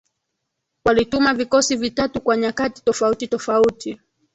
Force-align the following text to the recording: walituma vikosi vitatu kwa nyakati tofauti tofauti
walituma 0.85 1.33
vikosi 1.33 1.75
vitatu 1.75 2.21
kwa 2.21 2.37
nyakati 2.37 2.81
tofauti 2.83 3.27
tofauti 3.27 3.99